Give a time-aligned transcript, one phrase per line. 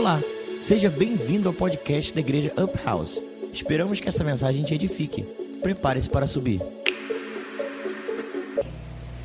[0.00, 0.18] Olá,
[0.62, 3.20] seja bem-vindo ao podcast da Igreja Up House.
[3.52, 5.24] Esperamos que essa mensagem te edifique.
[5.62, 6.62] Prepare-se para subir.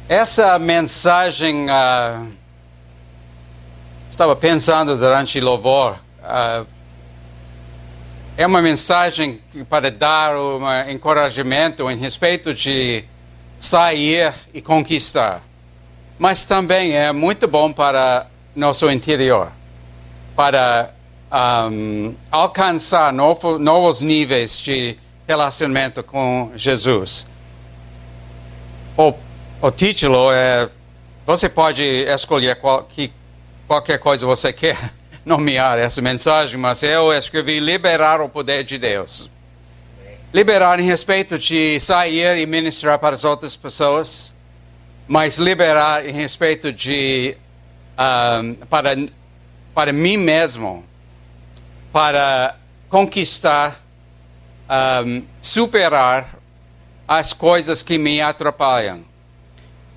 [0.09, 2.27] Essa mensagem, uh,
[4.11, 6.67] estava pensando durante o louvor, uh,
[8.35, 9.39] é uma mensagem
[9.69, 13.05] para dar um encorajamento em respeito de
[13.61, 15.41] sair e conquistar.
[16.19, 19.53] Mas também é muito bom para nosso interior,
[20.35, 20.91] para
[21.71, 27.27] um, alcançar novo, novos níveis de relacionamento com Jesus.
[28.97, 29.13] O,
[29.61, 30.69] o título é:
[31.25, 33.11] você pode escolher qual, que,
[33.67, 34.77] qualquer coisa você quer
[35.25, 39.29] nomear essa mensagem, mas eu escrevi Liberar o Poder de Deus.
[40.33, 44.33] Liberar em respeito de sair e ministrar para as outras pessoas,
[45.07, 47.37] mas liberar em respeito de
[47.97, 48.95] um, para,
[49.75, 50.83] para mim mesmo,
[51.91, 52.55] para
[52.89, 53.83] conquistar,
[55.05, 56.39] um, superar
[57.07, 59.03] as coisas que me atrapalham.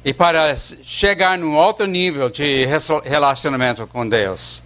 [0.04, 2.66] E para chegar num outro nível de
[3.04, 4.62] relacionamento com Deus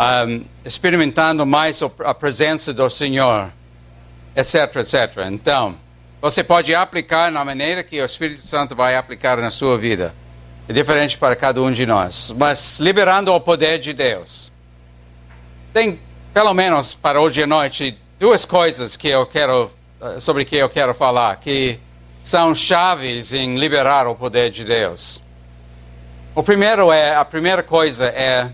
[0.00, 3.52] um, experimentando mais a presença do Senhor,
[4.34, 5.26] etc, etc.
[5.30, 5.76] Então,
[6.22, 10.14] você pode aplicar na maneira que o Espírito Santo vai aplicar na sua vida.
[10.70, 14.52] É diferente para cada um de nós, mas liberando o poder de Deus.
[15.72, 15.98] Tem,
[16.32, 19.68] pelo menos para hoje à noite, duas coisas que eu quero
[20.00, 21.80] eh, sobre que eu quero falar, que
[22.22, 25.20] são chaves em liberar o poder de Deus.
[26.36, 28.52] O primeiro é a primeira coisa é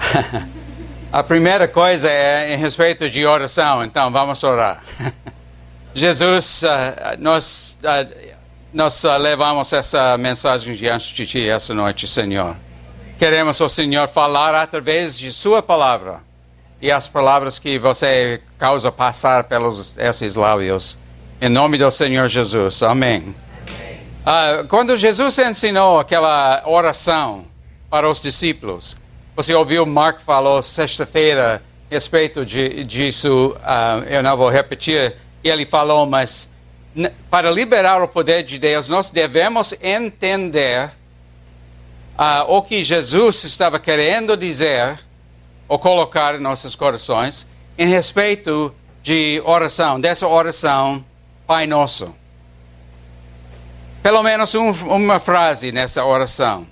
[1.12, 4.82] A primeira coisa é em respeito de oração, então vamos orar.
[5.92, 6.66] Jesus, uh,
[7.18, 8.35] nós, uh,
[8.76, 12.54] nós uh, levamos essa mensagem diante de Ti essa noite, Senhor.
[13.18, 16.20] Queremos o Senhor falar através de Sua palavra
[16.82, 20.98] e as palavras que você causa passar pelos esses lábios.
[21.40, 22.82] Em nome do Senhor Jesus.
[22.82, 23.34] Amém.
[24.26, 24.66] Amém.
[24.68, 27.46] quando Jesus ensinou aquela oração
[27.88, 28.98] para os discípulos,
[29.34, 35.64] você ouviu Mark falou sexta-feira a respeito de, disso, uh, eu não vou repetir, ele
[35.64, 36.46] falou, mas
[37.30, 40.90] para liberar o poder de Deus, nós devemos entender
[42.18, 44.98] uh, o que Jesus estava querendo dizer
[45.68, 47.46] ou colocar em nossos corações
[47.76, 51.04] em respeito de oração, dessa oração
[51.46, 52.14] Pai Nosso.
[54.02, 56.66] Pelo menos um, uma frase nessa oração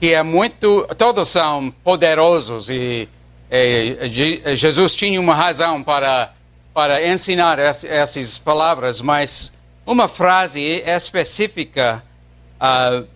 [0.00, 0.88] que é muito.
[0.96, 3.08] Todos são poderosos e,
[3.50, 6.32] e Jesus tinha uma razão para,
[6.80, 9.52] para ensinar essas palavras, mas
[9.84, 12.02] uma frase específica
[12.56, 13.06] uh,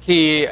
[0.00, 0.50] que,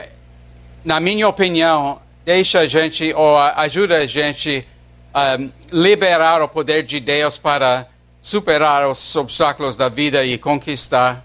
[0.85, 4.65] na minha opinião, deixa a gente ou ajuda a gente
[5.13, 5.37] a
[5.73, 7.89] liberar o poder de Deus para
[8.23, 11.25] superar os obstáculos da vida e conquistar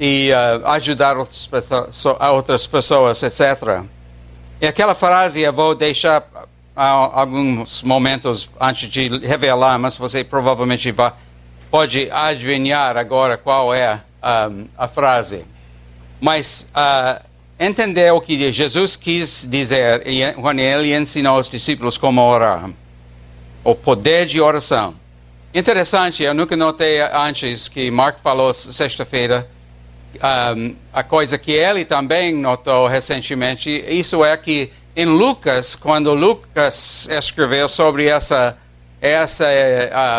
[0.00, 1.50] e uh, ajudar outras,
[2.32, 3.84] outras pessoas, etc.
[4.58, 6.26] E aquela frase eu vou deixar
[6.76, 11.12] alguns momentos antes de revelar, mas você provavelmente vai,
[11.70, 15.44] pode adivinhar agora qual é um, a frase.
[16.20, 17.24] Mas uh,
[17.58, 20.04] entender o que Jesus quis dizer
[20.34, 22.70] quando ele ensinou os discípulos como orar.
[23.64, 24.94] O poder de oração.
[25.52, 29.48] Interessante, eu nunca notei antes que Mark falou sexta-feira
[30.16, 37.06] um, a coisa que ele também notou recentemente, isso é que em Lucas, quando Lucas
[37.10, 38.56] escreveu sobre essa
[39.00, 39.44] esse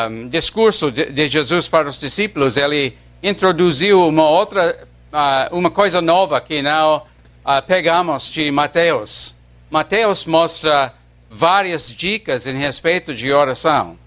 [0.08, 6.00] um, discurso de, de, Jesus para os discípulos, ele introduziu uma outra, uh, uma coisa
[6.00, 9.34] nova que não uh, pegamos de Mateus.
[9.70, 10.94] Mateus mostra
[11.28, 13.98] várias dicas em respeito de oração,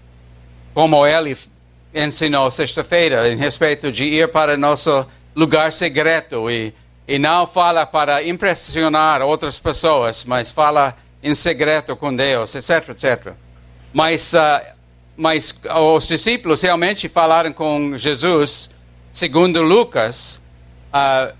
[0.73, 1.37] como ele
[1.93, 5.05] ensinou sexta-feira, em respeito de ir para nosso
[5.35, 6.73] lugar secreto e,
[7.11, 13.33] e não fala para impressionar outras pessoas, mas fala em segredo com Deus, etc, etc.
[13.91, 14.65] Mas, uh,
[15.17, 15.53] mas
[15.93, 18.69] os discípulos realmente falaram com Jesus,
[19.11, 20.41] segundo Lucas,
[20.93, 21.35] uh,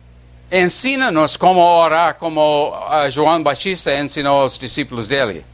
[0.51, 5.45] ensina-nos como orar, como uh, João Batista ensinou aos discípulos dele.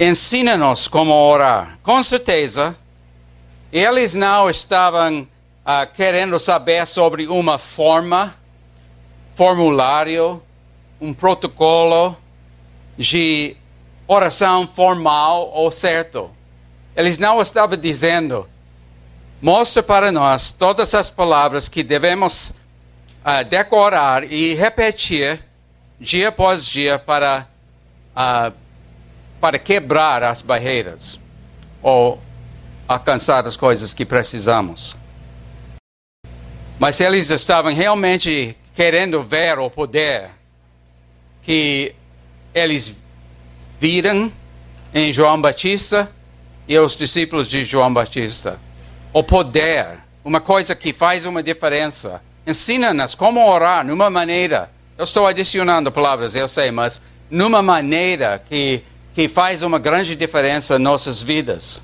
[0.00, 1.78] Ensina-nos como orar.
[1.82, 2.74] Com certeza,
[3.70, 5.28] eles não estavam
[5.66, 8.34] uh, querendo saber sobre uma forma,
[9.34, 10.42] formulário,
[11.00, 12.16] um protocolo
[12.96, 13.56] de
[14.06, 16.30] oração formal ou certo.
[16.94, 18.48] Eles não estavam dizendo,
[19.40, 22.50] mostra para nós todas as palavras que devemos
[23.24, 25.42] uh, decorar e repetir
[25.98, 27.46] dia após dia para,
[28.14, 28.52] uh,
[29.40, 31.18] para quebrar as barreiras
[31.82, 32.20] ou
[32.86, 34.96] alcançar as coisas que precisamos.
[36.82, 40.30] Mas eles estavam realmente querendo ver o poder
[41.40, 41.94] que
[42.52, 42.92] eles
[43.78, 44.32] viram
[44.92, 46.10] em João Batista
[46.66, 48.58] e os discípulos de João Batista.
[49.12, 52.20] O poder, uma coisa que faz uma diferença.
[52.44, 54.68] Ensina-nos como orar numa maneira.
[54.98, 57.00] Eu estou adicionando palavras, eu sei, mas
[57.30, 58.82] numa maneira que,
[59.14, 61.80] que faz uma grande diferença em nossas vidas.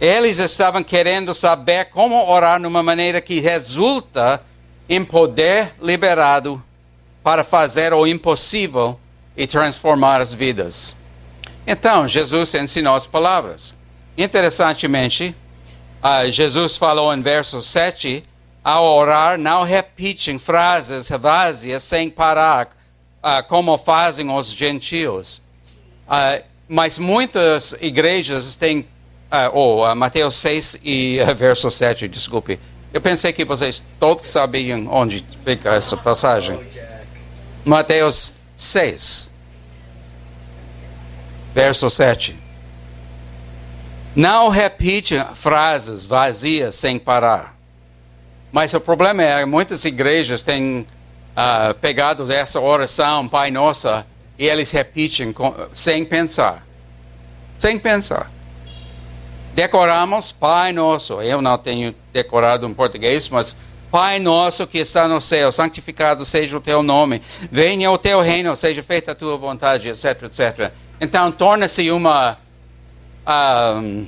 [0.00, 4.42] Eles estavam querendo saber como orar numa maneira que resulta
[4.88, 6.62] em poder liberado
[7.22, 9.00] para fazer o impossível
[9.36, 10.94] e transformar as vidas.
[11.66, 13.74] Então, Jesus ensinou as palavras.
[14.16, 15.34] Interessantemente,
[16.02, 18.22] uh, Jesus falou em verso 7,
[18.62, 22.68] ao orar, não repetem frases vazias sem parar,
[23.22, 25.42] uh, como fazem os gentios.
[26.06, 28.86] Uh, mas muitas igrejas têm
[29.30, 32.60] ah, oh, uh, Mateus 6 e uh, verso 7, desculpe.
[32.92, 36.58] Eu pensei que vocês todos sabiam onde fica essa passagem.
[37.64, 39.30] Mateus 6,
[41.52, 42.36] verso 7.
[44.14, 47.54] Não repite frases vazias sem parar.
[48.52, 50.86] Mas o problema é que muitas igrejas têm
[51.36, 54.06] uh, pegado essa oração, Pai Nossa,
[54.38, 56.64] e eles repetem com, sem pensar.
[57.58, 58.30] Sem pensar
[59.56, 61.22] decoramos Pai Nosso.
[61.22, 63.56] Eu não tenho decorado em português, mas
[63.90, 67.22] Pai Nosso que está no céu, santificado seja o teu nome.
[67.50, 70.72] Venha o teu reino, seja feita a tua vontade, etc, etc.
[71.00, 72.36] Então torna-se uma
[73.26, 74.06] um,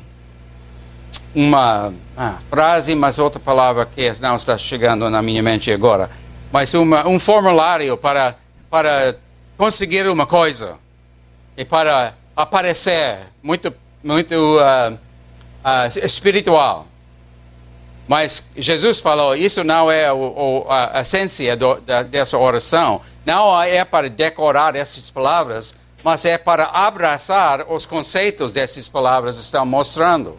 [1.35, 6.11] uma ah, frase, mas outra palavra que não está chegando na minha mente agora.
[6.53, 8.35] Mas uma, um formulário para
[8.69, 9.17] para
[9.57, 10.77] conseguir uma coisa
[11.57, 13.73] e para aparecer muito
[14.05, 15.08] muito uh,
[15.65, 16.87] uh, espiritual.
[18.09, 23.03] Mas Jesus falou, isso não é o, o, a essência do, da, dessa oração.
[23.27, 29.43] Não é para decorar essas palavras, mas é para abraçar os conceitos dessas palavras que
[29.43, 30.39] estão mostrando.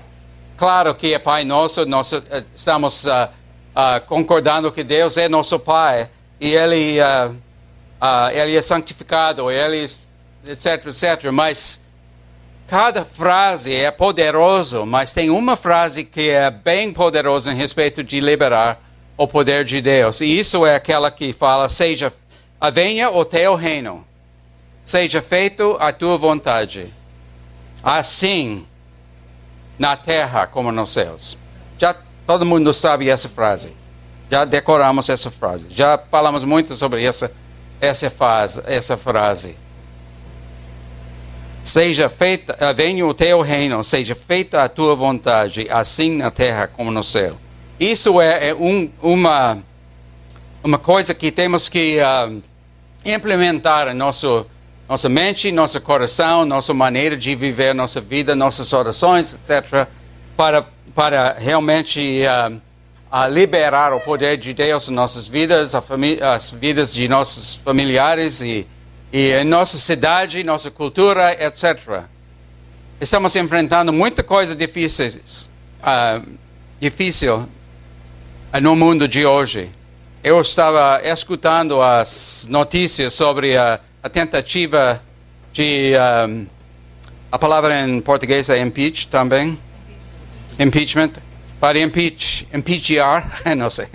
[0.58, 3.30] Claro que é Pai Nosso, nós eh, estamos uh,
[3.76, 6.10] uh, concordando que Deus é nosso Pai
[6.42, 7.36] e Ele, uh,
[8.34, 9.88] ele é santificado, Ele,
[10.46, 11.32] etc, etc.
[11.32, 11.80] Mas
[12.70, 18.20] Cada frase é poderoso, mas tem uma frase que é bem poderosa em respeito de
[18.20, 18.80] liberar
[19.18, 20.22] o poder de Deus.
[20.22, 22.14] E isso é aquela que fala: seja
[22.72, 24.06] venha o teu reino,
[24.86, 26.94] seja feito a tua vontade,
[27.84, 28.68] assim
[29.80, 31.40] na terra como nos céus.
[31.80, 31.96] Já
[32.28, 33.74] todo mundo sabe essa frase.
[34.30, 35.66] Já decoramos essa frase.
[35.72, 37.32] Já falamos muito sobre essa
[37.82, 39.58] essa frase, essa frase.
[41.70, 46.66] Seja feita, eh, venha o teu reino, seja feita a tua vontade, assim na terra
[46.66, 47.38] como no céu.
[47.80, 49.60] Isso é, é um, uma,
[50.64, 52.42] uma coisa que temos que uh,
[53.06, 54.48] implementar em nosso,
[54.90, 59.88] nossa mente, nosso coração, nossa maneira de viver nossa vida, nossas orações, etc.,
[60.36, 62.56] para, para realmente uh,
[63.16, 68.66] uh, liberar o poder de Deus em nossas vidas, as vidas de nossos familiares e
[69.12, 72.04] e em nossa cidade, nossa cultura, etc.
[73.02, 76.28] Estamos enfrentando muita coisa uh,
[76.80, 77.48] difícil
[78.62, 79.70] no mundo de hoje.
[80.24, 85.02] Eu estava escutando as notícias sobre a, a tentativa
[85.54, 85.94] de
[86.28, 86.46] um,
[87.32, 89.58] a palavra em português é impeach também,
[90.60, 91.12] impeachment,
[91.60, 93.88] para impeach, impeachar, não sei,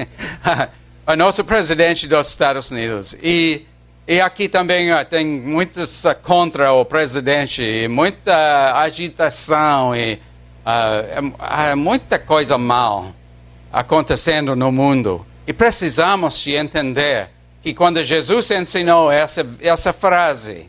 [1.06, 3.66] a nosso presidente dos Estados Unidos e
[4.06, 10.20] e aqui também tem muitos contra o presidente, muita agitação e
[10.64, 13.14] uh, muita coisa mal
[13.72, 15.24] acontecendo no mundo.
[15.46, 17.30] E precisamos de entender
[17.62, 20.68] que quando Jesus ensinou essa, essa frase,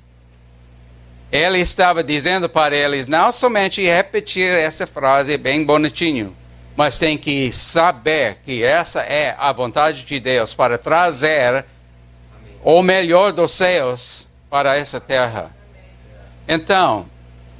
[1.29, 6.33] ele estava dizendo para eles não somente repetir essa frase bem bonitinho,
[6.73, 11.65] mas tem que saber que essa é a vontade de Deus para trazer
[12.65, 15.51] o melhor dos céus para essa terra.
[16.47, 17.05] Então,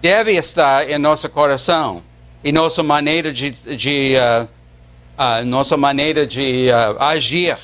[0.01, 2.01] deve estar em nosso coração
[2.43, 4.47] e nossa maneira de, de uh,
[5.15, 7.55] uh, nossa maneira de uh, agir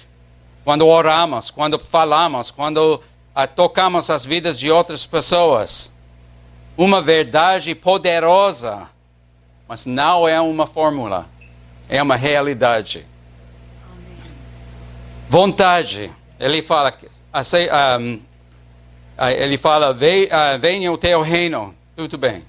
[0.64, 3.02] quando oramos, quando falamos, quando
[3.56, 5.92] tocamos as vidas de outras pessoas.
[6.78, 8.88] Uma verdade poderosa,
[9.68, 11.28] mas não é uma fórmula,
[11.90, 13.08] é uma realidade.
[15.28, 16.12] Vontade.
[16.40, 17.08] Ele fala que
[19.40, 22.44] ele fala: "Ve- ah, venha o teu reino, tudo bem.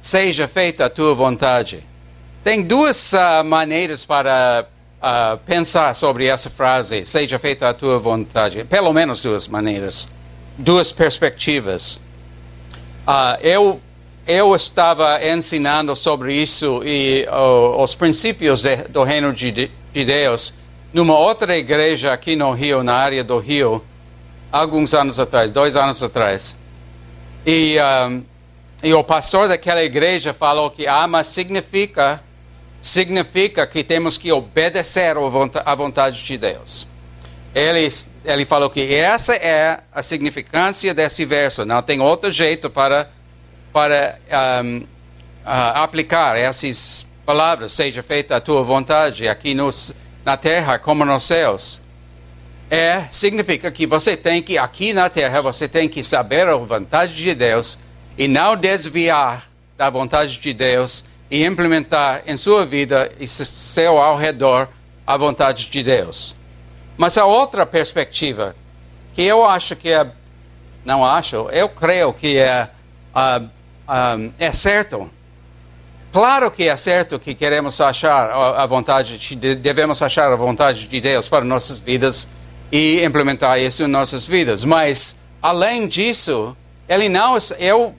[0.00, 1.82] Seja feita a tua vontade.
[2.44, 4.66] Tem duas ah, maneiras para
[5.02, 8.64] ah, pensar sobre essa frase, seja feita a tua vontade.
[8.64, 10.08] Pelo menos duas maneiras,
[10.56, 12.00] duas perspectivas.
[13.06, 13.80] Ah, eu,
[14.26, 17.26] eu estava ensinando sobre isso e
[17.78, 20.52] os princípios de- do reino de de Deus
[20.92, 23.82] numa outra igreja aqui no Rio, na área do Rio,
[24.56, 26.56] alguns anos atrás, dois anos atrás.
[27.44, 28.18] E, ah,
[28.82, 32.20] e o pastor daquela igreja falou que ama significa
[32.82, 36.86] significa que temos que obedecer à vonta- à vontade de Deus.
[37.54, 37.88] Ele,
[38.24, 41.64] ele falou que essa é a significância desse verso.
[41.64, 43.10] Não tem outro jeito para,
[43.72, 44.82] para ahm,
[45.44, 47.72] ah, aplicar essas palavras.
[47.72, 49.92] Seja feita a tua vontade aqui nos,
[50.24, 51.82] na terra como nos céus.
[52.70, 57.14] É, significa que você tem que, aqui na terra, você tem que saber a vontade
[57.14, 57.78] de Deus
[58.18, 59.44] e não desviar
[59.76, 64.68] da vontade de Deus e implementar em sua vida e se- seu ao redor
[65.06, 66.34] a vontade de Deus.
[66.96, 68.56] Mas a outra perspectiva,
[69.14, 70.10] que eu acho que é,
[70.84, 72.68] não acho, eu creio que é,
[73.14, 73.42] ah,
[73.86, 75.08] ah, é certo.
[76.12, 81.00] Claro que é certo que queremos achar a vontade, de, devemos achar a vontade de
[81.00, 82.26] Deus para nossas vidas
[82.70, 84.64] e implementar isso em nossas vidas.
[84.64, 86.56] Mas, além disso,
[86.88, 87.94] ele não, eu,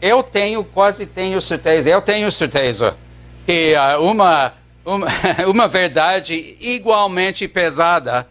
[0.00, 2.96] eu tenho, quase tenho certeza, eu tenho certeza
[3.46, 4.52] que ah, uma,
[4.84, 5.06] uma,
[5.48, 8.26] uma verdade igualmente pesada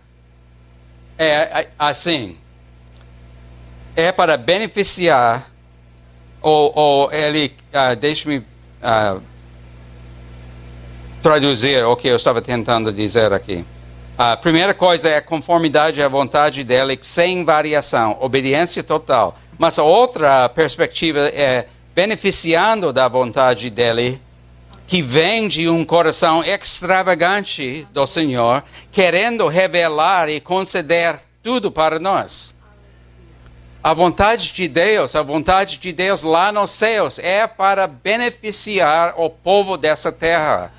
[1.17, 2.38] é a- assim.
[3.95, 5.50] É para beneficiar,
[6.39, 8.43] ou, ou ele, ah, deixe-me
[8.81, 9.17] ah,
[11.21, 13.65] traduzir o que eu estava tentando dizer aqui.
[14.17, 19.38] A primeira coisa é conformidade à vontade dele, sem variação, obediência total.
[19.59, 24.19] Mas a outra perspectiva é beneficiando da vontade dele,
[24.88, 32.55] que vem de um coração extravagante do Senhor, querendo revelar e conceder tudo para nós.
[33.83, 39.29] A vontade de Deus, a vontade de Deus lá nos céus é para beneficiar o
[39.29, 40.74] povo dessa terra.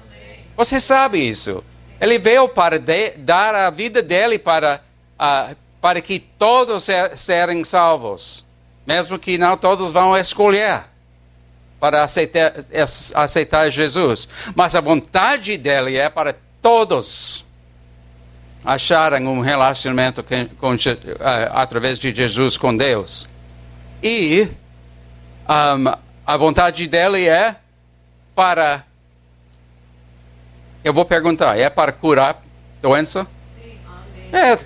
[0.57, 1.62] Você sabe isso.
[2.00, 4.81] Ele veio para de- dar a vida dele para,
[5.19, 5.50] ah,
[5.81, 8.45] para que todos se- serem salvos,
[8.87, 10.83] mesmo que não todos vão escolher
[11.81, 12.52] para aceitar,
[13.14, 14.28] aceitar Jesus.
[14.55, 17.45] Mas a vontade dele é para todos
[18.64, 20.76] acharem um relacionamento com, com
[21.21, 23.28] ah, através de Jesus com Deus.
[24.02, 24.49] E
[25.49, 25.87] ahm,
[26.26, 27.57] a vontade dele é
[28.35, 28.85] para.
[30.85, 32.43] Eu vou perguntar: é para curar
[32.81, 33.27] doença?
[34.33, 34.59] É,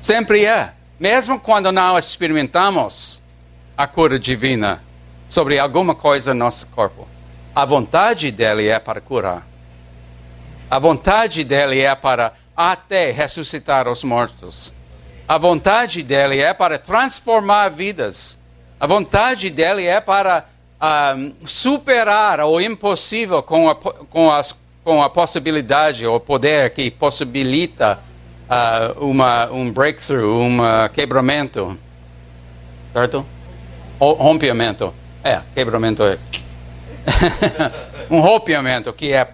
[0.00, 0.72] sempre é.
[0.98, 3.22] Mesmo quando não experimentamos
[3.76, 4.82] a cura divina
[5.28, 7.06] sobre alguma coisa no nosso corpo,
[7.54, 9.46] a vontade dele é para curar.
[10.70, 14.72] A vontade dele é para até ressuscitar os mortos.
[15.26, 18.38] A vontade dele é para transformar vidas.
[18.80, 20.46] A vontade dele é para
[20.80, 24.54] ah, superar o impossível com a, com, as,
[24.88, 27.98] com a possibilidade, o poder que possibilita
[28.48, 30.58] ah, uma, um breakthrough, um
[30.94, 31.78] quebramento.
[32.94, 33.26] Certo?
[34.00, 34.94] O, rompimento.
[35.22, 36.16] É, quebramento é.
[38.10, 39.28] um rompimento que é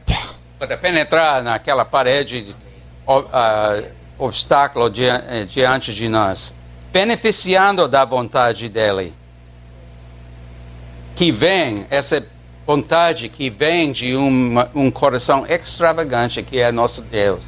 [0.58, 2.52] para penetrar naquela parede,
[3.06, 3.80] ah,
[4.18, 6.52] obstáculo dia- eh, diante de nós,
[6.92, 9.14] beneficiando da vontade dele.
[11.14, 12.26] Que vem, essa
[12.66, 17.44] vontade que vem de uma- um coração extravagante que é nosso Deus.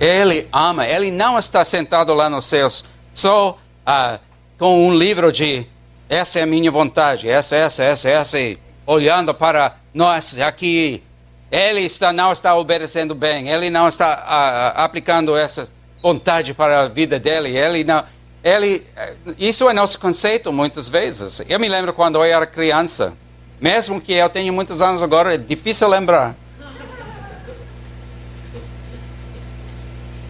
[0.00, 4.18] Ele ama, ele não está sentado lá nos céus só ah,
[4.58, 5.66] com um livro de
[6.08, 11.02] essa é a minha vontade, essa, essa, essa, essa, e olhando para nós aqui.
[11.50, 15.68] Ele está, não está obedecendo bem, ele não está ah, aplicando essa
[16.02, 18.04] vontade para a vida dele, ele não.
[18.42, 21.40] Ele, eh, isso é nosso conceito muitas vezes.
[21.48, 23.14] Eu me lembro quando eu era criança,
[23.60, 26.34] mesmo que eu tenha muitos anos agora, é difícil lembrar.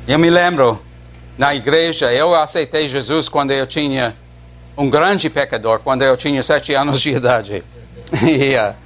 [0.06, 0.80] Eu me lembro,
[1.38, 4.14] na igreja, eu aceitei Jesus quando eu tinha
[4.76, 7.64] um grande pecador, quando eu tinha sete anos de idade.
[8.22, 8.76] E, ah,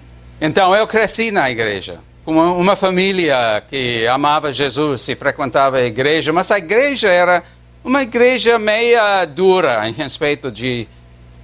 [0.40, 5.84] então eu cresci na igreja, com uma, uma família que amava Jesus e frequentava a
[5.84, 7.42] igreja, mas a igreja era
[7.84, 10.86] uma igreja meia dura em respeito de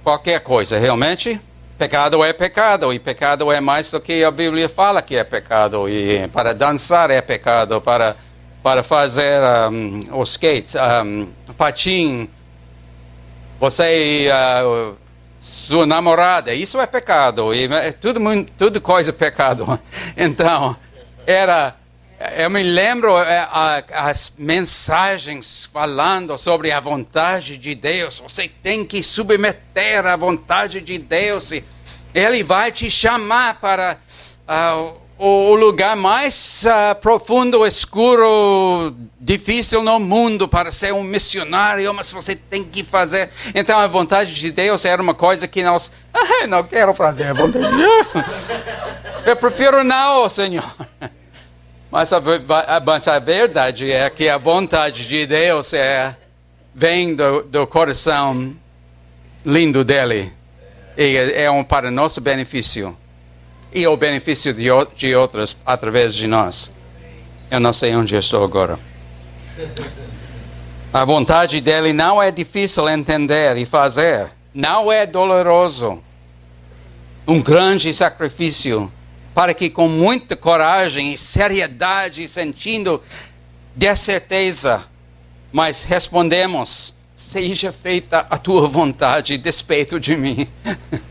[0.03, 1.39] qualquer coisa, realmente.
[1.77, 5.89] Pecado é pecado, e pecado é mais do que a Bíblia fala que é pecado.
[5.89, 8.15] E para dançar é pecado, para,
[8.63, 9.41] para fazer
[9.71, 11.27] um, os skates, um,
[11.57, 12.29] patim,
[13.59, 14.95] você, uh,
[15.37, 17.53] sua namorada, isso é pecado.
[17.53, 18.21] E, é tudo,
[18.57, 19.77] tudo coisa é pecado.
[20.15, 20.77] Então,
[21.27, 21.75] era
[22.37, 23.47] eu me lembro é,
[23.91, 28.19] as mensagens falando sobre a vontade de Deus.
[28.19, 31.51] Você tem que submeter à vontade de Deus.
[31.51, 31.63] E
[32.13, 33.97] ele vai te chamar para
[34.47, 42.11] uh, o lugar mais uh, profundo, escuro, difícil no mundo para ser um missionário, mas
[42.11, 43.29] você tem que fazer.
[43.53, 47.33] Então a vontade de Deus era uma coisa que nós, ah, não quero fazer a
[47.33, 48.07] vontade de Deus.
[49.25, 50.71] Eu prefiro não, Senhor.
[51.95, 52.21] Mas a,
[52.85, 56.13] mas a verdade é que a vontade de Deus é,
[56.73, 58.53] vem do, do coração
[59.45, 60.33] lindo dele.
[60.97, 62.97] E é, é um para nosso benefício.
[63.73, 64.65] E o benefício de,
[64.97, 66.69] de outros através de nós.
[67.49, 68.77] Eu não sei onde estou agora.
[70.93, 74.31] A vontade dele não é difícil entender e fazer.
[74.53, 76.03] Não é doloroso.
[77.25, 78.91] Um grande sacrifício
[79.35, 83.01] para que com muita coragem e seriedade, sentindo
[83.75, 84.85] de certeza,
[85.51, 90.47] mas respondemos: seja feita a tua vontade, despeito de mim.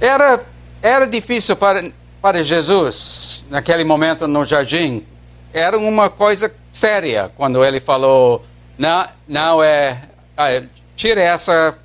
[0.00, 0.42] era,
[0.80, 1.92] era difícil para,
[2.22, 5.04] para Jesus, naquele momento no jardim,
[5.52, 8.46] era uma coisa séria quando ele falou:
[8.78, 10.04] não, não é.
[10.34, 10.62] Ah,
[10.96, 11.76] tira essa.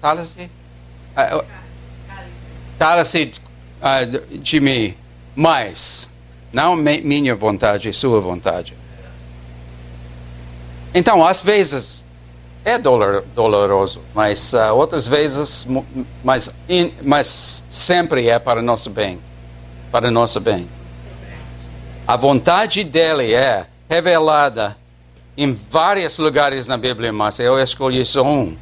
[0.00, 0.48] Tala-se.
[2.78, 3.41] Tala-se
[3.82, 4.94] uh, de mim,
[5.34, 6.08] mas
[6.52, 8.74] não minha vontade, sua vontade.
[10.94, 12.02] Então, às vezes
[12.64, 15.66] é dolor, doloroso, mas uh, outras vezes,
[16.22, 19.18] mas, in, mas sempre é para nosso bem,
[19.90, 20.68] para nosso bem.
[22.06, 24.76] A vontade dele é revelada
[25.36, 28.56] em vários lugares na Bíblia, mas eu escolhi só um.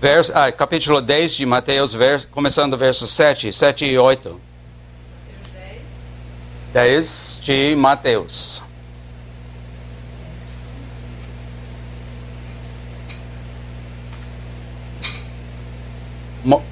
[0.00, 4.40] Vers, ah, capítulo 10 de Mateus, vers, começando versos 7, 7 e 8.
[6.74, 8.60] 10 de Mateus.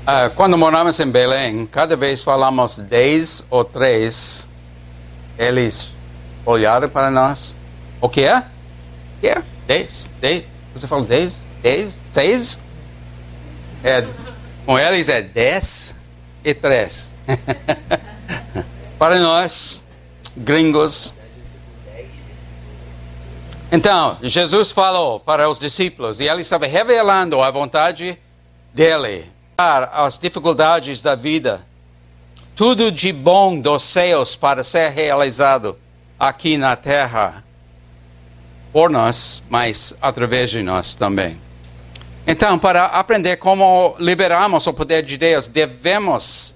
[0.04, 4.48] Ah, quando moramos em Belém, cada vez falamos 10 ou 3,
[5.38, 5.92] eles
[6.44, 7.54] olharam para nós.
[8.00, 8.42] O que é?
[9.22, 9.40] É?
[9.68, 10.10] 10?
[10.20, 10.44] 10?
[10.74, 11.40] Você falou 10?
[11.62, 12.00] 10?
[12.10, 12.58] 6?
[13.84, 14.04] É,
[14.66, 15.94] com eles é 10
[16.44, 17.14] e 3.
[18.98, 19.81] para nós,
[20.36, 21.12] gringos.
[23.70, 28.18] Então, Jesus falou para os discípulos e ele estava revelando a vontade
[28.72, 31.64] dele, as dificuldades da vida,
[32.54, 35.78] tudo de bom dos céus para ser realizado
[36.18, 37.42] aqui na terra,
[38.72, 41.38] por nós, mas através de nós também.
[42.26, 46.54] Então, para aprender como liberarmos o poder de Deus, devemos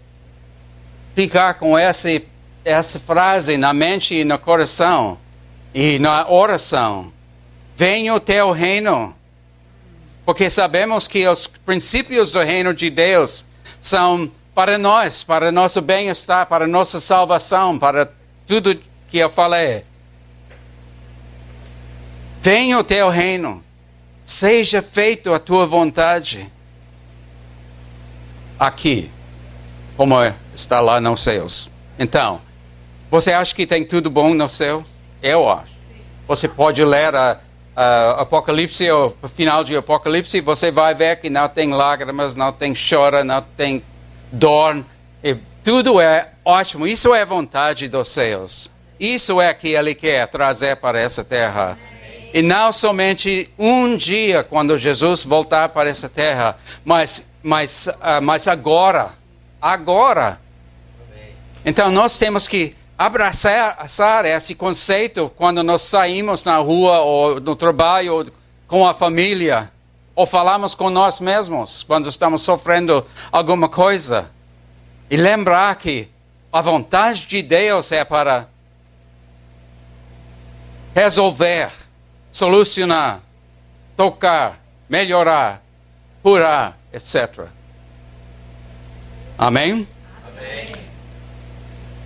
[1.15, 2.27] ficar com esse
[2.67, 5.17] essa frase na mente e no coração
[5.73, 7.13] e na oração.
[7.77, 9.15] Venha o teu reino.
[10.25, 13.45] Porque sabemos que os princípios do reino de Deus
[13.81, 18.11] são para nós, para nosso bem-estar, para nossa salvação, para
[18.45, 19.85] tudo que eu falei.
[22.43, 23.63] Venha o teu reino.
[24.25, 26.51] Seja feito a tua vontade.
[28.59, 29.09] Aqui,
[29.97, 30.17] como
[30.53, 31.71] está lá nos céus.
[31.97, 32.41] Então,
[33.11, 34.85] você acha que tem tudo bom no céu?
[35.23, 35.73] Eu acho.
[36.27, 37.39] Você pode ler a,
[37.75, 42.75] a Apocalipse, o final de Apocalipse, você vai ver que não tem lágrimas, não tem
[42.75, 43.83] choro, não tem
[44.33, 44.85] dor.
[45.23, 46.87] E tudo é ótimo.
[46.87, 48.71] Isso é vontade dos céus.
[48.99, 51.79] Isso é que Ele quer trazer para essa terra.
[52.35, 58.49] E não somente um dia, quando Jesus voltar para essa terra, mas, mas, uh, mas
[58.49, 59.11] agora.
[59.61, 60.41] Agora.
[61.65, 68.15] Então nós temos que abraçar esse conceito quando nós saímos na rua ou no trabalho
[68.15, 68.27] ou
[68.67, 69.71] com a família
[70.15, 74.31] ou falamos com nós mesmos quando estamos sofrendo alguma coisa
[75.11, 76.09] e lembrar que
[76.51, 78.49] a vontade de Deus é para
[80.95, 81.71] resolver,
[82.33, 83.21] solucionar,
[83.95, 85.63] tocar, melhorar,
[86.23, 87.49] curar, etc.
[89.37, 89.87] Amém?
[90.27, 90.86] Amém.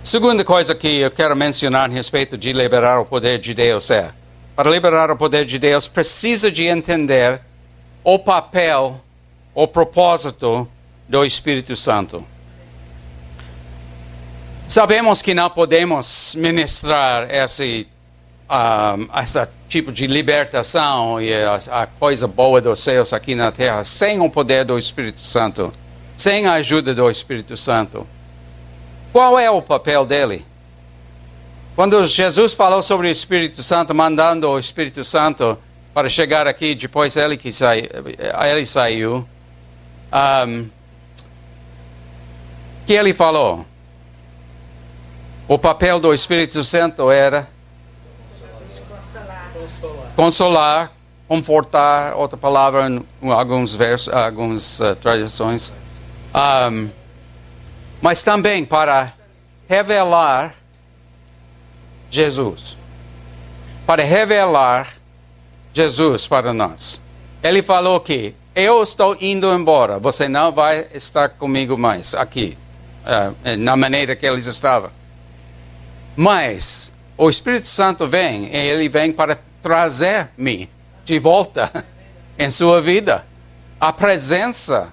[0.03, 4.11] Segunda coisa que eu quero mencionar a respeito de liberar o poder de Deus é:
[4.55, 7.39] para liberar o poder de Deus, precisa de entender
[8.03, 8.99] o papel,
[9.53, 10.67] o propósito
[11.07, 12.25] do Espírito Santo.
[14.67, 17.87] Sabemos que não podemos ministrar esse,
[18.49, 23.83] um, essa tipo de libertação e a, a coisa boa dos céus aqui na terra
[23.83, 25.71] sem o poder do Espírito Santo,
[26.17, 28.07] sem a ajuda do Espírito Santo.
[29.11, 30.45] Qual é o papel dele?
[31.75, 35.57] Quando Jesus falou sobre o Espírito Santo, mandando o Espírito Santo
[35.93, 37.89] para chegar aqui, depois ele que sai,
[38.49, 39.27] ele saiu,
[40.47, 40.69] um,
[42.85, 43.65] que ele falou?
[45.47, 47.47] O papel do Espírito Santo era
[50.15, 50.91] consolar,
[51.27, 55.73] confortar, outra palavra em alguns versos, algumas uh, tradições,
[56.33, 56.89] um,
[58.01, 59.13] mas também para
[59.69, 60.55] revelar
[62.09, 62.75] Jesus,
[63.85, 64.93] para revelar
[65.73, 67.01] Jesus para nós.
[67.43, 72.57] Ele falou que eu estou indo embora, você não vai estar comigo mais aqui,
[73.05, 74.89] uh, na maneira que eles estavam.
[76.15, 80.69] Mas o Espírito Santo vem, e ele vem para trazer-me
[81.05, 81.85] de volta
[82.37, 83.25] em sua vida.
[83.79, 84.89] A presença.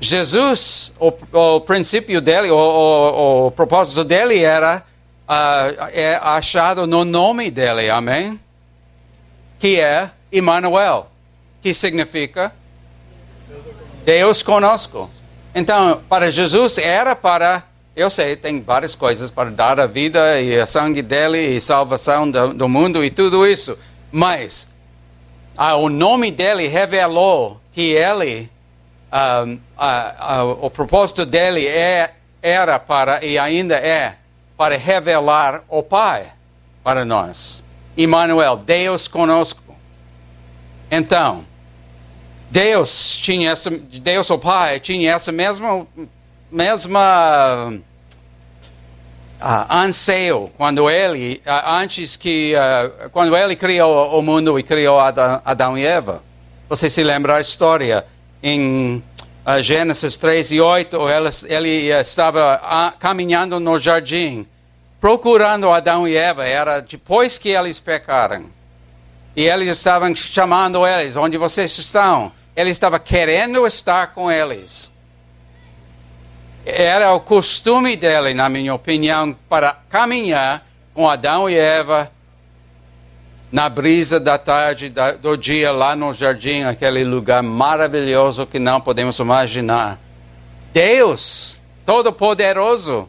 [0.00, 4.82] Jesus, o, o princípio dele, o, o, o, propósito dele era
[5.28, 8.40] uh, é achado no nome dele, amém?
[9.58, 11.10] Que é Emmanuel,
[11.60, 12.52] que significa
[14.04, 15.10] Deus conosco.
[15.54, 20.58] Então, para Jesus era para eu sei, tem várias coisas para dar a vida e
[20.58, 23.76] a sangue dele e salvação do, do mundo e tudo isso.
[24.12, 24.68] Mas
[25.56, 28.48] ah, o nome dele revelou que ele,
[30.60, 34.14] o propósito dele é, era para, e ainda é,
[34.56, 36.26] para revelar o Pai
[36.82, 37.64] para nós.
[37.96, 39.60] Emmanuel, Deus conosco.
[40.90, 41.44] Então,
[42.50, 45.86] Deus tinha essa, Deus o Pai tinha essa mesma
[46.50, 47.72] mesma
[49.40, 54.98] uh, anseio quando ele, uh, antes que, uh, quando ele criou o mundo e criou
[54.98, 56.22] Adão, Adão e Eva.
[56.68, 58.04] Você se lembra a história
[58.42, 59.02] em
[59.62, 64.46] Gênesis 3 e 8, ele, ele estava caminhando no jardim,
[65.00, 68.46] procurando Adão e Eva, era depois que eles pecaram.
[69.34, 72.32] E eles estavam chamando eles, onde vocês estão?
[72.56, 74.90] Ele estava querendo estar com eles
[76.64, 82.10] era o costume dele, na minha opinião, para caminhar com Adão e Eva
[83.50, 89.18] na brisa da tarde do dia lá no jardim, aquele lugar maravilhoso que não podemos
[89.18, 89.98] imaginar.
[90.72, 93.08] Deus, Todo-Poderoso,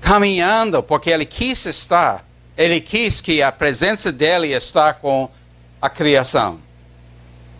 [0.00, 2.24] caminhando, porque Ele quis estar,
[2.56, 5.30] Ele quis que a presença dele está com
[5.80, 6.58] a criação.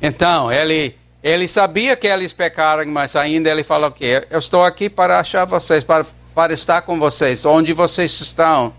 [0.03, 4.89] Então, Ele ele sabia que eles pecaram, mas ainda ele falou que eu estou aqui
[4.89, 8.73] para achar vocês, para, para estar com vocês, onde vocês estão.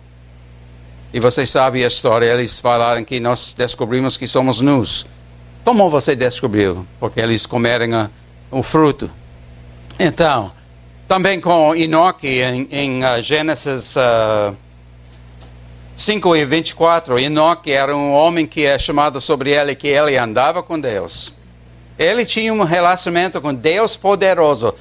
[1.13, 5.05] E vocês sabem a história, eles falaram que nós descobrimos que somos nus.
[5.63, 6.85] Como você descobriu?
[6.99, 8.09] Porque eles comeram
[8.51, 9.09] o fruto.
[9.99, 10.51] Então,
[11.07, 14.55] também com Enoque, em, em uh, Gênesis uh,
[15.95, 20.61] 5 e 24, Enoque era um homem que é chamado sobre ele que ele andava
[20.61, 21.33] com Deus.
[21.97, 24.75] Ele tinha um relacionamento com Deus poderoso.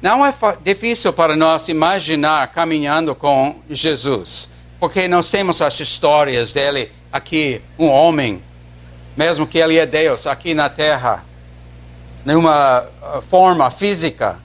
[0.00, 0.32] Não é
[0.64, 4.48] difícil para nós imaginar caminhando com Jesus,
[4.82, 8.42] porque nós temos as histórias dele aqui, um homem,
[9.16, 11.24] mesmo que ele é Deus, aqui na terra,
[12.24, 14.40] numa uh, forma física.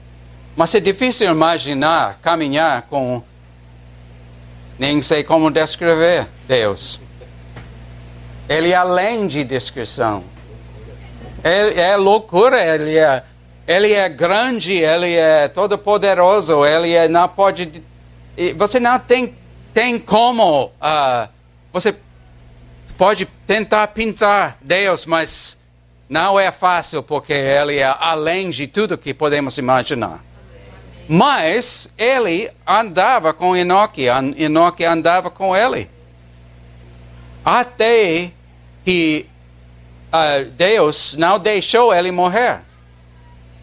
[0.54, 3.20] Mas é difícil imaginar caminhar com.
[4.78, 7.00] Nem sei como descrever Deus.
[8.48, 10.22] Ele é além de descrição.
[11.42, 13.24] É, é loucura, ele é,
[13.66, 17.82] ele é grande, ele é todo poderoso, ele é, não pode.
[18.56, 19.34] Você não tem,
[19.72, 20.66] tem como.
[20.66, 21.28] Uh,
[21.72, 21.96] você
[22.96, 25.58] pode tentar pintar Deus, mas
[26.08, 30.24] não é fácil porque ele é além de tudo que podemos imaginar.
[31.08, 35.88] Mas ele andava com Enoque, Enoque andava com ele.
[37.44, 38.30] Até
[38.84, 39.26] que
[40.12, 42.60] uh, Deus não deixou ele morrer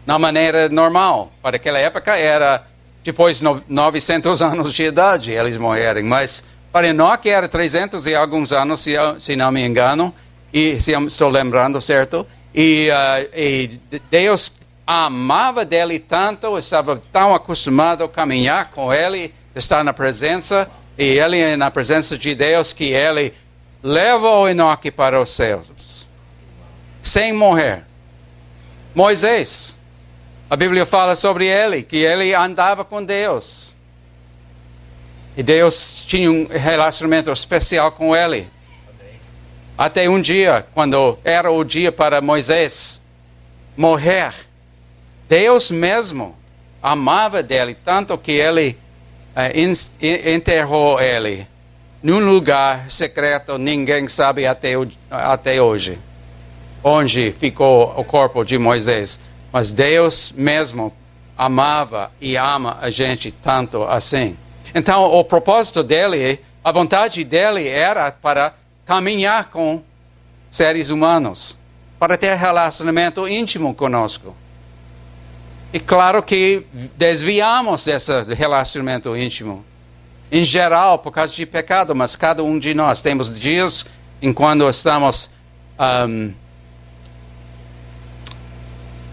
[0.04, 1.30] na maneira normal.
[1.42, 2.64] Para aquela época era
[3.06, 8.52] depois de 900 anos de idade eles morrerem, mas para Enoque era 300 e alguns
[8.52, 10.14] anos, se, se não me engano,
[10.52, 12.26] e se estou lembrando certo.
[12.54, 14.54] E, uh, e Deus
[14.86, 21.56] amava dele tanto, estava tão acostumado a caminhar com ele, estar na presença, e ele
[21.56, 23.32] na presença de Deus, que ele
[23.82, 25.96] levou Enoque para os céus
[27.06, 27.84] sem morrer.
[28.94, 29.75] Moisés,
[30.48, 33.74] a Bíblia fala sobre ele, que ele andava com Deus.
[35.36, 38.48] E Deus tinha um relacionamento especial com ele.
[39.76, 43.02] Até um dia, quando era o dia para Moisés
[43.76, 44.32] morrer,
[45.28, 46.34] Deus mesmo
[46.82, 48.78] amava dele tanto que ele
[49.34, 51.46] uh, enterrou ele
[52.02, 54.74] num lugar secreto, ninguém sabe até,
[55.10, 55.98] até hoje,
[56.84, 59.18] onde ficou o corpo de Moisés.
[59.56, 60.92] Mas Deus mesmo
[61.34, 64.36] amava e ama a gente tanto assim.
[64.74, 68.52] Então, o propósito dele, a vontade dele era para
[68.84, 69.82] caminhar com
[70.50, 71.58] seres humanos,
[71.98, 74.36] para ter relacionamento íntimo conosco.
[75.72, 79.64] E claro que desviamos desse relacionamento íntimo.
[80.30, 83.86] Em geral, por causa de pecado, mas cada um de nós temos dias
[84.20, 85.30] em quando estamos.
[85.80, 86.34] Um,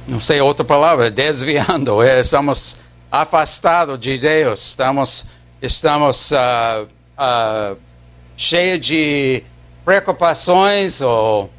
[0.07, 2.77] não sei outra palavra, desviando, estamos
[3.11, 5.25] afastados de Deus, estamos,
[5.61, 6.87] estamos uh,
[7.17, 7.77] uh,
[8.35, 9.43] cheios de
[9.85, 11.49] preocupações ou,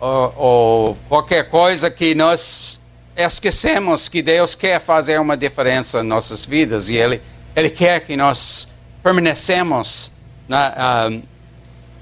[0.00, 2.80] ou, ou qualquer coisa que nós
[3.16, 7.20] esquecemos que Deus quer fazer uma diferença em nossas vidas e Ele,
[7.54, 8.68] Ele quer que nós
[9.02, 10.10] permanecemos
[10.48, 11.22] na, uh,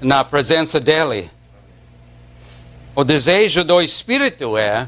[0.01, 1.29] na presença dEle.
[2.95, 4.87] O desejo do Espírito é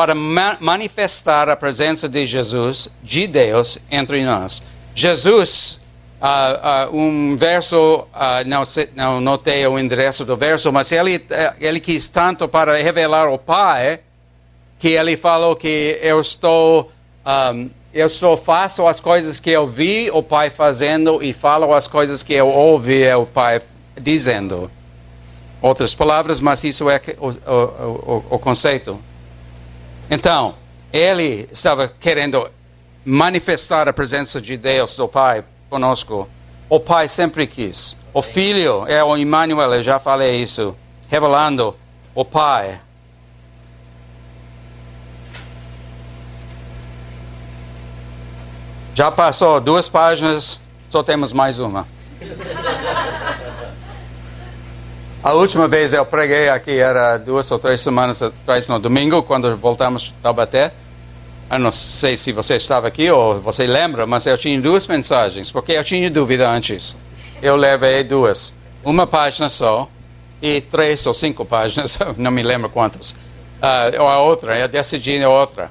[0.00, 4.62] para ma manifestar a presença de Jesus, de Deus, entre nós.
[4.94, 5.78] Jesus,
[6.22, 8.06] uh, uh, um verso,
[8.46, 8.62] não,
[8.96, 11.22] não notei o endereço do verso, mas ele,
[11.60, 14.00] ele quis tanto para revelar o Pai
[14.78, 16.90] que ele falou que eu estou,
[17.54, 21.86] um, eu estou faço as coisas que eu vi o Pai fazendo e falo as
[21.86, 23.60] coisas que eu ouvi o Pai
[24.00, 24.70] dizendo.
[25.60, 28.98] Outras palavras, mas isso é o, o, o, o conceito.
[30.10, 30.54] Então,
[30.92, 32.50] ele estava querendo
[33.04, 36.28] manifestar a presença de Deus, do Pai, conosco.
[36.68, 37.96] O Pai sempre quis.
[38.12, 40.76] O Filho é o Emmanuel, eu já falei isso,
[41.08, 41.76] revelando
[42.14, 42.80] o Pai
[49.00, 51.88] Já passou duas páginas, só temos mais uma.
[55.22, 59.54] A última vez eu preguei aqui era duas ou três semanas atrás, no domingo, quando
[59.54, 60.72] voltamos a Taubaté.
[61.50, 65.52] Eu não sei se você estava aqui ou você lembra, mas eu tinha duas mensagens,
[65.52, 66.96] porque eu tinha dúvida antes.
[67.42, 68.54] Eu levei duas.
[68.82, 69.90] Uma página só
[70.40, 73.10] e três ou cinco páginas, não me lembro quantas.
[73.10, 75.70] Uh, ou a outra, eu decidi outra.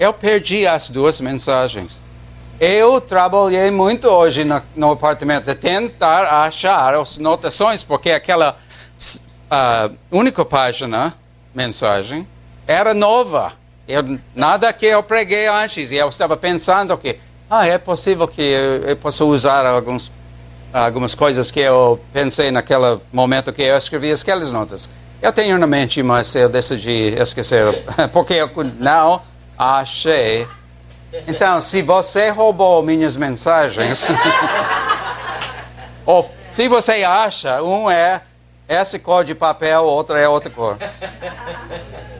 [0.00, 1.92] Eu perdi as duas mensagens.
[2.64, 8.56] Eu trabalhei muito hoje no, no apartamento de tentar achar as notações, porque aquela
[9.50, 11.12] uh, única página,
[11.52, 12.24] mensagem,
[12.64, 13.54] era nova.
[13.88, 15.90] Eu, nada que eu preguei antes.
[15.90, 17.18] E eu estava pensando que
[17.50, 20.12] ah, é possível que eu, eu possa usar alguns,
[20.72, 24.88] algumas coisas que eu pensei naquele momento que eu escrevi aquelas notas.
[25.20, 28.48] Eu tenho na mente, mas eu decidi esquecer, porque eu
[28.78, 29.20] não
[29.58, 30.46] achei
[31.26, 34.06] então, se você roubou minhas mensagens,
[36.06, 38.22] ou se você acha, um é
[38.66, 40.78] essa cor de papel, outra é outra cor.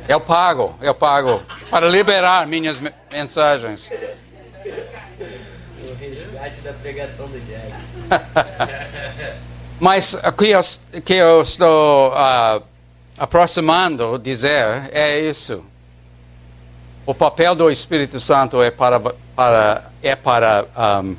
[0.09, 2.77] Eu pago, eu pago para liberar minhas
[3.11, 3.91] mensagens.
[5.81, 7.73] O resgate da pregação do Jack.
[9.81, 10.61] Mas o que eu,
[11.05, 12.63] que eu estou uh,
[13.19, 15.65] aproximando dizer é isso.
[17.05, 19.01] O papel do Espírito Santo é para,
[19.35, 20.67] para é para
[21.05, 21.17] um,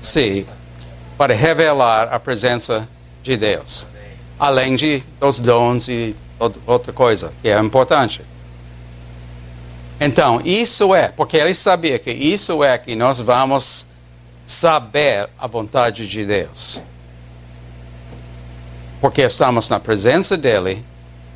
[0.00, 0.46] sim,
[1.18, 2.88] para revelar a presença
[3.22, 3.86] de Deus,
[4.38, 6.14] além de dos dons e
[6.66, 8.22] outra coisa que é importante.
[9.98, 13.86] Então, isso é, porque ele sabia que isso é que nós vamos
[14.44, 16.80] saber a vontade de Deus.
[19.00, 20.84] Porque estamos na presença dele,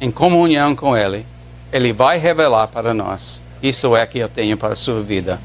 [0.00, 1.26] em comunhão com ele,
[1.72, 3.42] ele vai revelar para nós.
[3.62, 5.40] Isso é que eu tenho para a sua vida.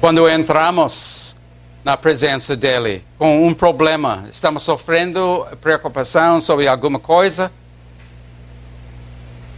[0.00, 1.36] Quando entramos
[1.84, 7.52] na presença dele com um problema, estamos sofrendo preocupação sobre alguma coisa,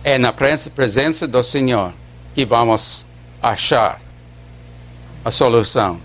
[0.03, 1.93] é na presença do Senhor
[2.35, 3.07] que vamos
[3.43, 4.01] achar
[5.25, 6.01] a solução.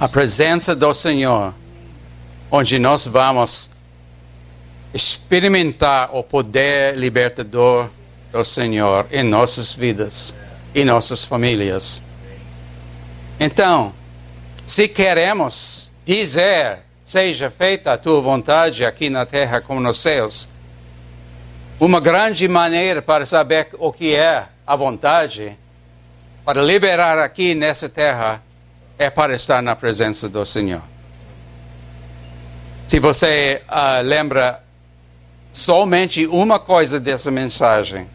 [0.00, 1.54] A presença do Senhor,
[2.50, 3.70] onde nós vamos
[4.94, 7.88] experimentar o poder libertador
[8.30, 10.34] do Senhor em nossas vidas
[10.74, 12.02] e nossas famílias.
[13.38, 13.92] Então,
[14.64, 20.48] se queremos dizer, seja feita a tua vontade aqui na terra como nos céus,
[21.80, 25.58] uma grande maneira para saber o que é a vontade,
[26.44, 28.42] para liberar aqui nessa terra,
[28.98, 30.82] é para estar na presença do Senhor.
[32.86, 34.62] Se você uh, lembra
[35.52, 38.08] somente uma coisa dessa mensagem,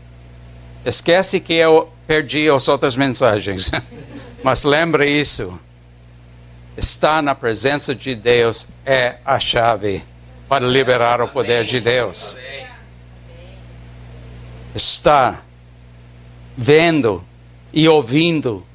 [0.84, 3.72] esquece que eu perdi as outras mensagens.
[4.44, 5.58] Mas lembre isso.
[6.76, 10.04] Estar na presença de Deus é a chave
[10.48, 12.38] para liberar o poder de Deus.
[14.76, 15.44] Estar
[16.56, 17.24] vendo
[17.74, 18.66] e ouvindo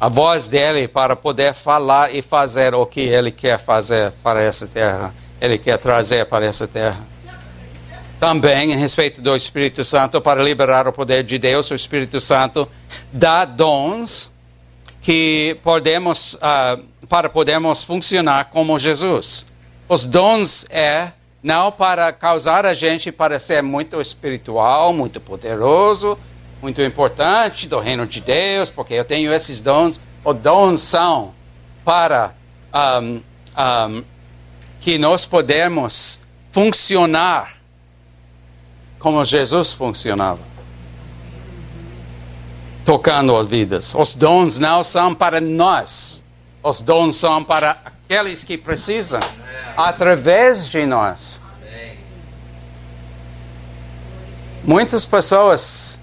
[0.00, 4.66] a voz dele para poder falar e fazer o que ele quer fazer para essa
[4.66, 7.00] terra, ele quer trazer para essa terra.
[8.20, 12.68] Também, em respeito do Espírito Santo, para liberar o poder de Deus, o Espírito Santo
[13.12, 14.30] dá dons
[15.00, 19.46] que podemos, uh, para podermos funcionar como Jesus.
[19.88, 26.18] Os dons é não para causar a gente para ser muito espiritual, muito poderoso,
[26.60, 30.00] muito importante do reino de Deus, porque eu tenho esses dons.
[30.24, 31.32] Os dons são
[31.84, 32.34] para
[33.00, 33.22] um,
[33.56, 34.04] um,
[34.80, 37.57] que nós podemos funcionar
[38.98, 40.48] como Jesus funcionava
[42.88, 43.94] tocando as vidas.
[43.94, 46.22] Os dons não são para nós,
[46.62, 49.20] os dons são para aqueles que precisam,
[49.76, 51.38] através de nós.
[54.64, 56.00] Muitas pessoas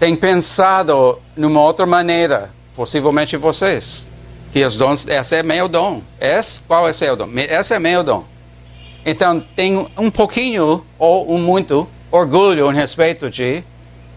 [0.00, 4.04] têm pensado numa outra maneira, possivelmente vocês,
[4.52, 6.02] que os dons, esse é meu dom.
[6.20, 7.28] Esse, qual é seu dom?
[7.36, 8.24] Esse é meu dom.
[9.08, 13.62] Então, tem um pouquinho ou um muito orgulho em respeito de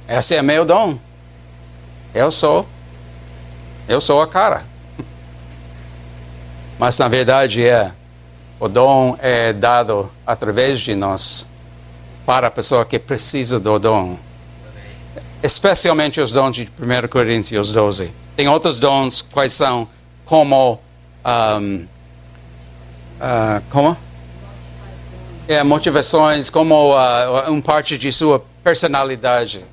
[0.07, 0.97] esse é meu dom.
[2.11, 2.65] Eu sou.
[3.87, 4.63] Eu sou a cara.
[6.79, 7.91] Mas na verdade é
[8.59, 11.45] o dom é dado através de nós
[12.25, 14.17] para a pessoa que precisa do dom.
[15.43, 18.11] Especialmente os dons de 1 Coríntios 12.
[18.35, 19.87] Tem outros dons, quais são?
[20.25, 20.79] Como.
[21.23, 21.85] Um,
[23.21, 24.08] uh, como?
[25.49, 29.65] É, motivações, como uh, um parte de sua personalidade.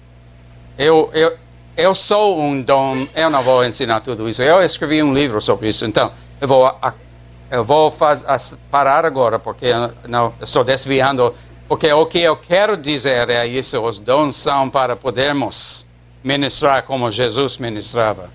[0.79, 1.37] Eu, eu,
[1.77, 4.43] eu sou um dom, eu não vou ensinar tudo isso.
[4.43, 6.11] Eu escrevi um livro sobre isso, então
[6.41, 6.75] eu vou,
[7.51, 8.25] eu vou faz,
[8.71, 11.35] parar agora, porque eu não estou desviando.
[11.69, 15.87] Porque o que eu quero dizer é isso: os dons são para podermos
[16.25, 18.31] ministrar como Jesus ministrava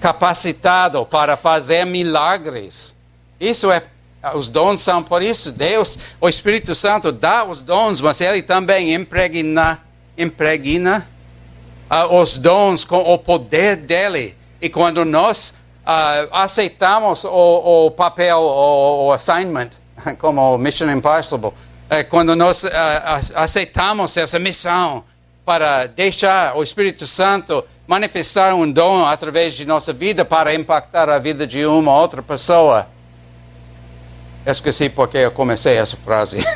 [0.00, 2.96] capacitado para fazer milagres.
[3.38, 3.82] Isso é
[4.34, 5.52] os dons são por isso.
[5.52, 9.80] Deus, o Espírito Santo dá os dons, mas ele também impregna,
[10.16, 11.08] impregna
[11.90, 14.36] uh, os dons com o poder dele.
[14.60, 15.54] E quando nós
[15.86, 19.70] uh, aceitamos o, o papel, o, o, assignment,
[20.18, 21.54] como Mission Impossible, uh,
[22.10, 25.04] quando nós ah, aceitamos essa missão
[25.44, 31.18] para deixar o Espírito Santo manifestar um dom através de nossa vida para impactar a
[31.18, 32.86] vida de uma outra pessoa.
[34.46, 36.38] Esqueci porque eu comecei essa frase.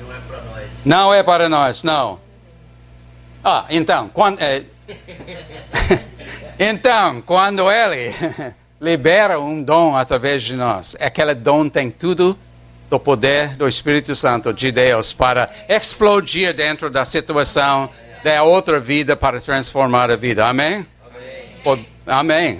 [0.00, 0.70] não é para nós.
[0.84, 2.20] Não é para nós, não.
[3.44, 4.64] Ah, então, quando, é...
[6.58, 8.14] então, quando ele
[8.80, 12.38] libera um dom através de nós, aquele dom tem tudo
[12.88, 17.90] do poder do Espírito Santo de Deus para explodir dentro da situação
[18.22, 20.46] da outra vida para transformar a vida.
[20.46, 20.86] Amém?
[21.64, 21.86] Amém.
[22.06, 22.58] Amém.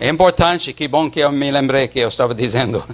[0.00, 2.84] É importante, que bom que eu me lembrei que eu estava dizendo.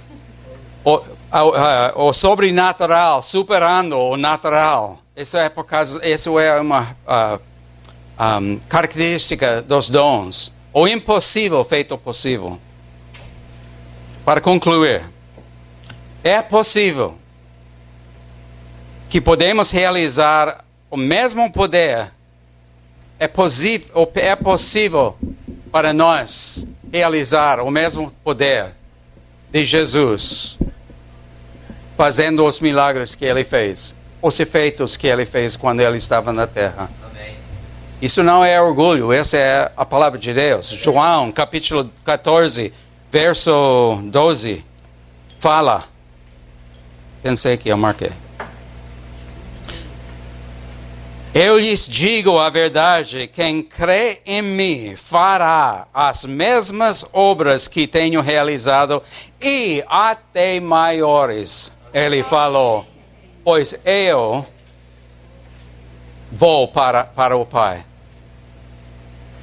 [0.83, 4.99] O, o, o sobrenatural superando o natural.
[5.15, 6.95] Isso é por causa, isso é uma
[8.41, 10.51] um, característica dos dons.
[10.73, 12.59] O impossível feito possível.
[14.23, 15.03] Para concluir,
[16.23, 17.15] é possível
[19.09, 22.11] que podemos realizar o mesmo poder.
[23.19, 23.29] É,
[24.15, 25.17] é possível
[25.71, 28.71] para nós realizar o mesmo poder
[29.51, 30.57] de Jesus,
[31.97, 36.45] fazendo os milagres que ele fez os efeitos que ele fez quando ele estava na
[36.45, 36.89] terra.
[37.09, 37.35] Amém.
[38.01, 40.67] Isso não é orgulho, essa é a palavra de Deus.
[40.67, 42.73] João, capítulo 14,
[43.11, 44.63] verso 12,
[45.39, 45.83] fala.
[47.21, 48.11] Pensei que eu marquei.
[51.33, 58.21] Eu lhes digo a verdade: quem crê em mim fará as mesmas obras que tenho
[58.21, 59.01] realizado
[59.41, 61.71] e até maiores.
[61.93, 62.85] Ele falou
[63.49, 64.45] pois eu
[66.31, 67.83] vou para, para o Pai.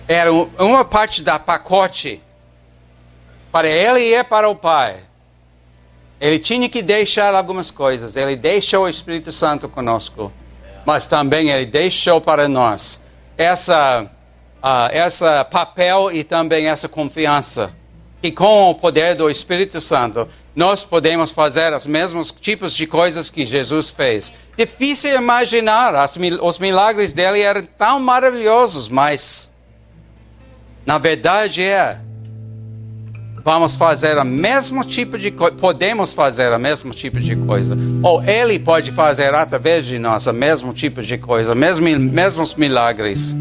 [0.07, 2.23] Era uma parte da pacote
[3.51, 4.99] para ele ir para o Pai.
[6.21, 8.15] Ele tinha que deixar algumas coisas.
[8.15, 10.33] Ele deixou o Espírito Santo conosco,
[10.87, 13.03] mas também ele deixou para nós
[13.37, 14.09] essa
[14.63, 17.73] uh, essa papel e também essa confiança
[18.23, 23.29] que com o poder do Espírito Santo nós podemos fazer os mesmos tipos de coisas
[23.29, 24.33] que Jesus fez.
[24.57, 29.53] Difícil imaginar, as, os milagres dele eram tão maravilhosos, mas
[30.87, 32.01] na verdade é
[33.47, 38.21] vamos fazer o mesmo tipo de coisa, podemos fazer o mesmo tipo de coisa, ou
[38.25, 43.37] Ele pode fazer através de nós o mesmo tipo de coisa, mesmo, mesmos milagres,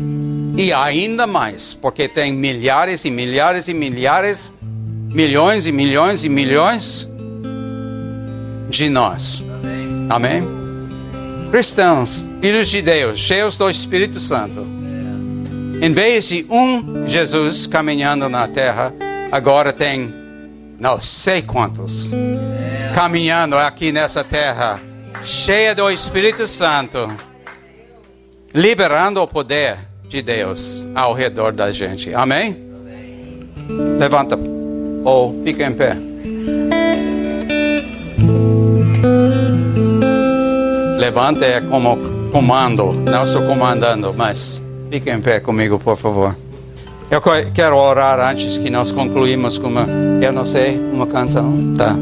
[0.55, 4.53] e ainda mais, porque tem milhares e milhares e milhares,
[5.11, 7.09] milhões e milhões e milhões
[8.69, 9.43] de nós.
[10.07, 10.43] Amém?
[11.49, 14.67] Cristãos, filhos de Deus, cheios do Espírito Santo,
[15.81, 18.93] em vez de um Jesus caminhando na terra,
[19.35, 20.13] agora tem
[20.79, 22.09] não sei quantos
[22.93, 24.81] caminhando aqui nessa terra,
[25.21, 27.05] cheia do Espírito Santo,
[28.53, 29.77] liberando o poder
[30.07, 32.13] de Deus ao redor da gente.
[32.13, 32.55] Amém?
[33.99, 34.39] Levanta
[35.03, 35.97] ou fica em pé.
[40.97, 41.97] Levanta é como
[42.31, 46.44] comando, não estou comandando, mas fique em pé comigo, por favor.
[47.09, 47.21] Eu
[47.53, 49.85] quero orar antes que nós concluímos com uma,
[50.21, 51.73] eu não sei, uma canção.
[51.75, 51.95] Tá.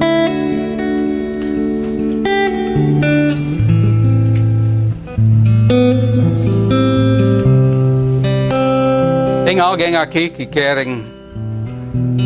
[9.46, 11.04] Tem alguém aqui que querem